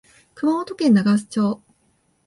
[0.33, 1.61] 熊本県長洲町